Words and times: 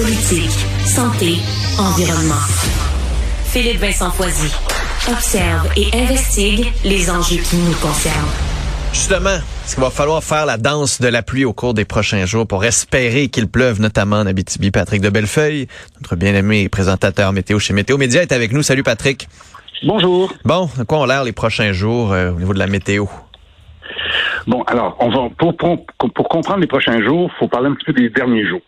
politique, 0.00 0.50
santé, 0.86 1.34
environnement. 1.76 2.46
Philippe 3.46 3.80
Vincent 3.80 4.10
Foisy. 4.12 4.54
Observe 5.10 5.68
et 5.76 5.88
investigue 5.92 6.66
les 6.84 7.10
enjeux 7.10 7.42
qui 7.42 7.56
nous 7.56 7.74
concernent. 7.74 8.30
Justement, 8.92 9.30
est-ce 9.64 9.74
qu'il 9.74 9.82
va 9.82 9.90
falloir 9.90 10.22
faire 10.22 10.46
la 10.46 10.56
danse 10.56 11.00
de 11.00 11.08
la 11.08 11.22
pluie 11.22 11.44
au 11.44 11.52
cours 11.52 11.74
des 11.74 11.84
prochains 11.84 12.26
jours 12.26 12.46
pour 12.46 12.64
espérer 12.64 13.26
qu'il 13.26 13.48
pleuve, 13.48 13.80
notamment 13.80 14.18
en 14.18 14.26
Abitibi? 14.26 14.70
Patrick 14.70 15.00
de 15.00 15.10
Bellefeuille, 15.10 15.66
notre 16.00 16.14
bien-aimé 16.14 16.68
présentateur 16.68 17.32
météo 17.32 17.58
chez 17.58 17.72
Météo 17.72 17.98
Média, 17.98 18.22
est 18.22 18.30
avec 18.30 18.52
nous. 18.52 18.62
Salut 18.62 18.84
Patrick. 18.84 19.28
Bonjour. 19.82 20.32
Bon, 20.44 20.70
de 20.78 20.84
quoi 20.84 20.98
ont 20.98 21.06
l'air 21.06 21.24
les 21.24 21.32
prochains 21.32 21.72
jours 21.72 22.12
euh, 22.12 22.30
au 22.30 22.38
niveau 22.38 22.54
de 22.54 22.60
la 22.60 22.68
météo? 22.68 23.06
Bon, 24.46 24.62
alors, 24.62 24.96
on 25.00 25.10
va 25.10 25.28
pour, 25.36 25.56
pour, 25.56 25.84
pour 26.14 26.28
comprendre 26.28 26.60
les 26.60 26.68
prochains 26.68 27.02
jours, 27.02 27.30
il 27.34 27.38
faut 27.38 27.48
parler 27.48 27.68
un 27.68 27.74
petit 27.74 27.84
peu 27.84 27.92
des 27.92 28.10
derniers 28.10 28.46
jours. 28.46 28.60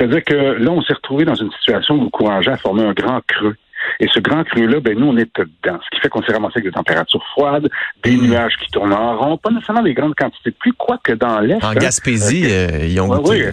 C'est-à-dire 0.00 0.24
que 0.24 0.34
là, 0.34 0.70
on 0.70 0.80
s'est 0.82 0.94
retrouvé 0.94 1.26
dans 1.26 1.34
une 1.34 1.50
situation 1.52 1.96
où 1.96 2.04
le 2.04 2.08
courant 2.10 2.38
a 2.40 2.56
formé 2.56 2.82
un 2.84 2.92
grand 2.94 3.20
creux. 3.26 3.54
Et 3.98 4.08
ce 4.12 4.18
grand 4.18 4.44
creux-là, 4.44 4.80
ben 4.80 4.98
nous, 4.98 5.08
on 5.08 5.16
est 5.18 5.28
dedans. 5.36 5.78
Ce 5.84 5.90
qui 5.94 6.00
fait 6.00 6.08
qu'on 6.08 6.22
s'est 6.22 6.32
ramassé 6.32 6.54
avec 6.56 6.64
des 6.64 6.70
températures 6.72 7.24
froides, 7.32 7.68
des 8.02 8.16
Mm. 8.16 8.26
nuages 8.28 8.54
qui 8.62 8.70
tournent 8.70 8.92
en 8.94 9.16
rond, 9.18 9.36
pas 9.36 9.50
nécessairement 9.50 9.82
des 9.82 9.92
grandes 9.94 10.14
quantités 10.14 10.50
de 10.50 10.56
pluie, 10.56 10.72
quoique 10.76 11.12
dans 11.12 11.38
l'Est. 11.40 11.62
En 11.62 11.68
hein, 11.70 11.74
Gaspésie, 11.74 12.46
euh, 12.50 12.86
ils 12.86 12.98
ont 13.00 13.08
Ouais, 13.10 13.18
goûté. 13.18 13.48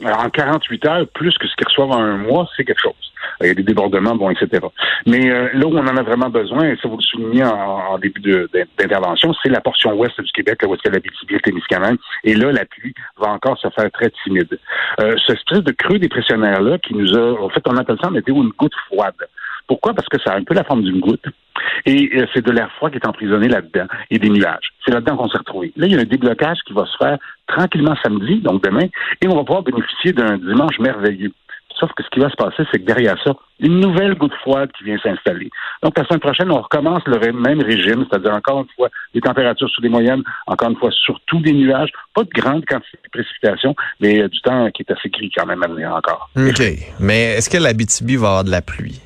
oui. 0.00 0.06
Alors, 0.06 0.20
en 0.24 0.30
48 0.30 0.84
heures, 0.86 1.06
plus 1.14 1.36
que 1.38 1.46
ce 1.46 1.54
qu'ils 1.56 1.66
reçoivent 1.66 1.90
en 1.92 2.02
un 2.02 2.16
mois, 2.18 2.48
c'est 2.56 2.64
quelque 2.64 2.80
chose. 2.82 3.09
Il 3.42 3.48
y 3.48 3.50
a 3.50 3.54
des 3.54 3.62
débordements, 3.62 4.14
bon, 4.16 4.30
etc. 4.30 4.66
Mais 5.06 5.30
euh, 5.30 5.48
là 5.54 5.66
où 5.66 5.76
on 5.76 5.86
en 5.86 5.96
a 5.96 6.02
vraiment 6.02 6.28
besoin, 6.28 6.68
et 6.68 6.76
ça 6.82 6.88
vous 6.88 6.96
le 6.96 7.02
soulignez 7.02 7.44
en, 7.44 7.92
en 7.92 7.98
début 7.98 8.20
d'intervention, 8.78 9.32
c'est 9.42 9.48
la 9.48 9.60
portion 9.60 9.92
ouest 9.94 10.20
du 10.20 10.32
Québec, 10.32 10.62
là 10.62 10.68
où 10.68 10.74
est-ce 10.74 10.82
que 10.82 10.90
la 10.90 11.40
Témiscamingue. 11.40 11.98
Et 12.24 12.34
là, 12.34 12.52
la 12.52 12.64
pluie 12.64 12.94
va 13.18 13.30
encore 13.30 13.58
se 13.58 13.68
faire 13.70 13.90
très 13.90 14.10
timide. 14.24 14.58
Euh, 15.00 15.14
ce 15.26 15.32
espèce 15.32 15.64
de 15.64 15.72
creux 15.72 15.98
dépressionnaire-là 15.98 16.78
qui 16.78 16.94
nous 16.94 17.16
a... 17.16 17.42
En 17.42 17.48
fait, 17.48 17.62
on 17.66 17.76
appelle 17.76 17.96
ça 18.00 18.08
en 18.08 18.14
une 18.14 18.52
goutte 18.58 18.74
froide. 18.86 19.14
Pourquoi? 19.66 19.94
Parce 19.94 20.08
que 20.08 20.20
ça 20.20 20.32
a 20.32 20.36
un 20.36 20.44
peu 20.44 20.54
la 20.54 20.64
forme 20.64 20.82
d'une 20.82 21.00
goutte. 21.00 21.26
Et 21.86 22.10
euh, 22.14 22.26
c'est 22.34 22.44
de 22.44 22.50
l'air 22.50 22.70
froid 22.72 22.90
qui 22.90 22.96
est 22.96 23.06
emprisonné 23.06 23.48
là-dedans 23.48 23.86
et 24.10 24.18
des 24.18 24.28
nuages. 24.28 24.72
C'est 24.84 24.92
là-dedans 24.92 25.16
qu'on 25.16 25.28
s'est 25.28 25.38
retrouvé. 25.38 25.72
Là, 25.76 25.86
il 25.86 25.92
y 25.92 25.96
a 25.96 26.00
un 26.00 26.04
déblocage 26.04 26.58
qui 26.66 26.72
va 26.72 26.86
se 26.86 26.96
faire 26.96 27.18
tranquillement 27.46 27.94
samedi, 28.02 28.40
donc 28.40 28.62
demain, 28.62 28.86
et 29.20 29.28
on 29.28 29.36
va 29.36 29.44
pouvoir 29.44 29.62
bénéficier 29.62 30.12
d'un 30.12 30.38
dimanche 30.38 30.78
merveilleux. 30.78 31.32
Sauf 31.80 31.90
que 31.96 32.02
ce 32.02 32.10
qui 32.10 32.20
va 32.20 32.28
se 32.28 32.36
passer, 32.36 32.62
c'est 32.70 32.78
que 32.78 32.84
derrière 32.84 33.16
ça, 33.24 33.32
une 33.58 33.80
nouvelle 33.80 34.14
goutte 34.14 34.34
froide 34.34 34.70
qui 34.76 34.84
vient 34.84 34.98
s'installer. 35.02 35.50
Donc, 35.82 35.96
la 35.96 36.04
semaine 36.04 36.20
prochaine, 36.20 36.50
on 36.50 36.60
recommence 36.60 37.02
le 37.06 37.32
même 37.32 37.62
régime, 37.62 38.04
c'est-à-dire 38.08 38.34
encore 38.34 38.60
une 38.60 38.68
fois 38.76 38.90
des 39.14 39.20
températures 39.22 39.68
sous 39.70 39.80
les 39.80 39.88
moyennes, 39.88 40.22
encore 40.46 40.70
une 40.70 40.76
fois 40.76 40.90
surtout 40.90 41.40
des 41.40 41.52
nuages, 41.52 41.90
pas 42.14 42.22
de 42.22 42.28
grande 42.28 42.66
quantité 42.66 42.98
de 43.02 43.10
précipitations, 43.10 43.74
mais 44.00 44.20
euh, 44.20 44.28
du 44.28 44.40
temps 44.42 44.70
qui 44.70 44.82
est 44.82 44.92
assez 44.92 45.08
gris 45.08 45.32
quand 45.34 45.46
même 45.46 45.62
à 45.62 45.68
venir 45.68 45.94
encore. 45.94 46.28
OK. 46.36 46.62
Mais 47.00 47.36
est-ce 47.36 47.48
que 47.48 47.56
l'Abitibi 47.56 48.16
va 48.16 48.28
avoir 48.28 48.44
de 48.44 48.50
la 48.50 48.60
pluie? 48.60 49.00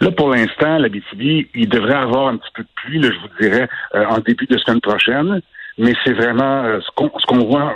Là, 0.00 0.10
pour 0.10 0.30
l'instant, 0.30 0.78
la 0.78 0.88
BTB, 0.90 1.48
il 1.54 1.68
devrait 1.68 1.94
avoir 1.94 2.28
un 2.28 2.36
petit 2.36 2.50
peu 2.54 2.62
de 2.62 2.68
pluie, 2.74 2.98
là, 2.98 3.08
je 3.10 3.18
vous 3.20 3.40
dirais, 3.40 3.68
euh, 3.94 4.04
en 4.06 4.18
début 4.18 4.46
de 4.46 4.58
semaine 4.58 4.80
prochaine. 4.80 5.40
Mais 5.78 5.94
c'est 6.04 6.12
vraiment 6.12 6.64
euh, 6.64 6.80
ce 6.80 7.26
qu'on 7.26 7.38
voit 7.46 7.74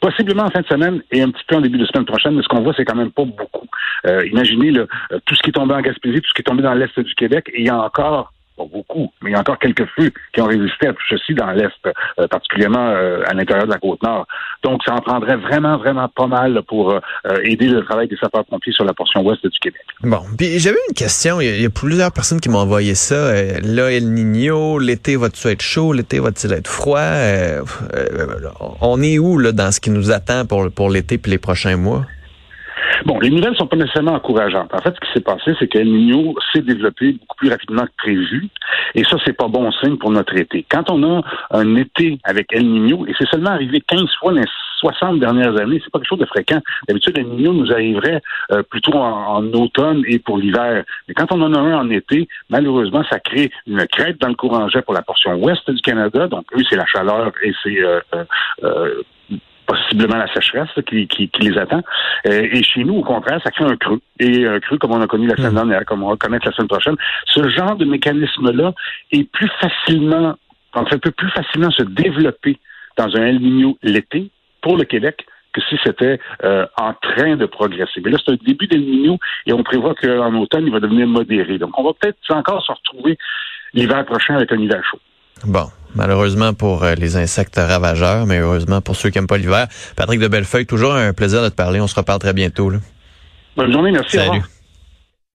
possiblement 0.00 0.44
en 0.44 0.50
fin 0.50 0.60
de 0.60 0.66
semaine 0.66 1.02
et 1.10 1.22
un 1.22 1.30
petit 1.30 1.44
peu 1.46 1.56
en 1.56 1.60
début 1.60 1.78
de 1.78 1.86
semaine 1.86 2.04
prochaine, 2.04 2.34
mais 2.34 2.42
ce 2.42 2.48
qu'on 2.48 2.62
voit, 2.62 2.74
c'est 2.76 2.84
quand 2.84 2.96
même 2.96 3.10
pas 3.10 3.24
beaucoup. 3.24 3.66
Euh, 4.06 4.26
imaginez 4.26 4.76
euh, 4.78 4.86
tout 5.24 5.34
ce 5.34 5.42
qui 5.42 5.50
est 5.50 5.52
tombé 5.52 5.74
en 5.74 5.80
Gaspésie, 5.80 6.20
tout 6.20 6.28
ce 6.28 6.34
qui 6.34 6.42
est 6.42 6.44
tombé 6.44 6.62
dans 6.62 6.74
l'Est 6.74 6.98
du 7.00 7.14
Québec, 7.14 7.50
et 7.52 7.60
il 7.60 7.66
y 7.66 7.70
a 7.70 7.80
encore 7.80 8.32
pas 8.58 8.64
beaucoup, 8.64 9.10
mais 9.22 9.30
il 9.30 9.32
y 9.34 9.36
a 9.36 9.40
encore 9.40 9.58
quelques 9.58 9.86
feux 9.96 10.10
qui 10.32 10.40
ont 10.40 10.46
résisté 10.46 10.88
à 10.88 10.92
tout 10.92 11.02
ceci 11.08 11.34
dans 11.34 11.50
l'Est, 11.52 11.72
euh, 11.86 12.26
particulièrement 12.26 12.90
euh, 12.90 13.22
à 13.26 13.34
l'intérieur 13.34 13.66
de 13.66 13.72
la 13.72 13.78
Côte-Nord. 13.78 14.26
Donc, 14.64 14.82
ça 14.84 14.94
en 14.94 15.00
prendrait 15.00 15.36
vraiment, 15.36 15.78
vraiment 15.78 16.08
pas 16.08 16.26
mal 16.26 16.60
pour 16.66 16.92
euh, 16.92 17.00
aider 17.44 17.68
le 17.68 17.84
travail 17.84 18.08
des 18.08 18.16
sapeurs-pompiers 18.16 18.72
sur 18.72 18.84
la 18.84 18.92
portion 18.92 19.22
ouest 19.22 19.46
du 19.46 19.58
Québec. 19.60 19.80
Bon, 20.02 20.20
puis 20.36 20.58
j'avais 20.58 20.78
une 20.88 20.94
question. 20.94 21.40
Il 21.40 21.62
y, 21.62 21.66
a, 21.66 21.70
plusieurs 21.70 22.12
personnes 22.12 22.40
qui 22.40 22.48
m'ont 22.48 22.58
envoyé 22.58 22.94
ça. 22.94 23.32
Là, 23.62 23.92
El 23.92 24.12
Niño, 24.12 24.78
l'été 24.78 25.16
va-t-il 25.16 25.52
être 25.52 25.62
chaud? 25.62 25.92
L'été 25.92 26.18
va-t-il 26.18 26.52
être 26.52 26.68
froid? 26.68 27.00
On 28.80 29.00
est 29.00 29.18
où 29.18 29.38
là 29.38 29.52
dans 29.52 29.70
ce 29.70 29.80
qui 29.80 29.90
nous 29.90 30.10
attend 30.10 30.44
pour, 30.44 30.70
pour 30.72 30.90
l'été 30.90 31.18
puis 31.18 31.30
les 31.30 31.38
prochains 31.38 31.76
mois? 31.76 32.04
Bon, 33.04 33.18
les 33.20 33.30
nouvelles 33.30 33.56
sont 33.56 33.66
pas 33.66 33.76
nécessairement 33.76 34.14
encourageantes. 34.14 34.72
En 34.74 34.78
fait, 34.78 34.94
ce 34.94 35.00
qui 35.00 35.12
s'est 35.14 35.24
passé, 35.24 35.54
c'est 35.58 35.68
qu'El 35.68 35.90
Niño 35.90 36.34
s'est 36.52 36.62
développé 36.62 37.12
beaucoup 37.12 37.36
plus 37.36 37.50
rapidement 37.50 37.84
que 37.84 37.96
prévu. 37.96 38.48
Et 38.94 39.04
ça, 39.04 39.16
c'est 39.24 39.36
pas 39.36 39.48
bon 39.48 39.70
signe 39.72 39.96
pour 39.96 40.10
notre 40.10 40.36
été. 40.36 40.64
Quand 40.68 40.90
on 40.90 41.02
a 41.02 41.22
un 41.50 41.76
été 41.76 42.18
avec 42.24 42.52
El 42.52 42.68
Niño, 42.68 43.06
et 43.06 43.14
c'est 43.18 43.28
seulement 43.28 43.50
arrivé 43.50 43.80
15 43.80 44.02
fois 44.18 44.32
dans 44.32 44.40
les 44.40 44.46
60 44.78 45.18
dernières 45.18 45.56
années, 45.60 45.80
c'est 45.82 45.90
pas 45.90 45.98
quelque 45.98 46.08
chose 46.08 46.18
de 46.18 46.26
fréquent. 46.26 46.60
D'habitude, 46.86 47.18
El 47.18 47.28
Niño 47.28 47.52
nous 47.52 47.72
arriverait 47.72 48.20
euh, 48.52 48.62
plutôt 48.62 48.94
en, 48.94 49.44
automne 49.52 50.02
et 50.06 50.18
pour 50.18 50.38
l'hiver. 50.38 50.84
Mais 51.06 51.14
quand 51.14 51.32
on 51.32 51.42
en 51.42 51.54
a 51.54 51.58
un 51.58 51.78
en 51.78 51.90
été, 51.90 52.28
malheureusement, 52.48 53.04
ça 53.10 53.18
crée 53.20 53.50
une 53.66 53.86
crête 53.86 54.20
dans 54.20 54.28
le 54.28 54.34
courant 54.34 54.68
jet 54.68 54.82
pour 54.82 54.94
la 54.94 55.02
portion 55.02 55.34
ouest 55.34 55.70
du 55.70 55.80
Canada. 55.80 56.28
Donc, 56.28 56.44
eux, 56.56 56.62
c'est 56.68 56.76
la 56.76 56.86
chaleur 56.86 57.32
et 57.42 57.52
c'est 57.62 57.80
euh, 57.80 58.00
euh, 58.14 58.24
euh, 58.64 59.02
possiblement 59.88 60.16
la 60.16 60.32
sécheresse 60.32 60.68
qui, 60.86 61.06
qui, 61.08 61.28
qui 61.28 61.42
les 61.42 61.58
attend. 61.58 61.82
Euh, 62.26 62.48
et 62.52 62.62
chez 62.62 62.84
nous, 62.84 62.96
au 62.96 63.02
contraire, 63.02 63.40
ça 63.42 63.50
crée 63.50 63.64
un 63.64 63.76
creux. 63.76 64.00
Et 64.20 64.46
un 64.46 64.60
creux 64.60 64.78
comme 64.78 64.92
on 64.92 65.00
a 65.00 65.06
connu 65.06 65.26
la 65.26 65.36
semaine 65.36 65.54
dernière, 65.54 65.84
comme 65.84 66.02
on 66.02 66.10
va 66.10 66.16
connaître 66.16 66.46
la 66.46 66.52
semaine 66.52 66.68
prochaine. 66.68 66.96
Ce 67.26 67.48
genre 67.48 67.76
de 67.76 67.84
mécanisme-là 67.84 68.72
est 69.12 69.24
plus 69.30 69.50
facilement, 69.60 70.34
en 70.74 70.86
fait, 70.86 70.98
peut 70.98 71.10
plus 71.10 71.30
facilement 71.30 71.70
se 71.70 71.82
développer 71.82 72.58
dans 72.96 73.16
un 73.16 73.22
El 73.22 73.40
Niño 73.40 73.78
l'été 73.82 74.30
pour 74.60 74.76
le 74.76 74.84
Québec 74.84 75.24
que 75.52 75.60
si 75.62 75.76
c'était 75.82 76.20
euh, 76.44 76.66
en 76.76 76.92
train 76.92 77.36
de 77.36 77.46
progresser. 77.46 78.00
Mais 78.04 78.10
là, 78.10 78.18
c'est 78.22 78.32
un 78.32 78.36
début 78.44 78.66
d'El 78.66 78.82
Niño 78.82 79.18
et 79.46 79.52
on 79.52 79.62
prévoit 79.62 79.94
qu'en 79.94 80.34
automne, 80.34 80.66
il 80.66 80.72
va 80.72 80.80
devenir 80.80 81.06
modéré. 81.06 81.58
Donc, 81.58 81.78
on 81.78 81.84
va 81.84 81.92
peut-être 81.98 82.18
encore 82.30 82.62
se 82.62 82.72
retrouver 82.72 83.16
l'hiver 83.72 84.04
prochain 84.04 84.34
avec 84.36 84.52
un 84.52 84.58
hiver 84.58 84.82
chaud. 84.84 85.00
Bon, 85.46 85.66
malheureusement 85.98 86.54
pour 86.54 86.84
euh, 86.84 86.94
les 86.94 87.16
insectes 87.16 87.56
ravageurs, 87.56 88.24
mais 88.24 88.38
heureusement 88.38 88.80
pour 88.80 88.96
ceux 88.96 89.10
qui 89.10 89.18
n'aiment 89.18 89.26
pas 89.26 89.36
l'hiver. 89.36 89.66
Patrick 89.96 90.20
de 90.20 90.28
Bellefeuille, 90.28 90.64
toujours 90.64 90.94
un 90.94 91.12
plaisir 91.12 91.42
de 91.42 91.48
te 91.48 91.54
parler. 91.54 91.80
On 91.80 91.88
se 91.88 91.96
reparle 91.96 92.20
très 92.20 92.32
bientôt. 92.32 92.70
Là. 92.70 92.78
Bonne 93.56 93.72
journée, 93.72 93.90
merci. 93.90 94.16
Salut. 94.16 94.42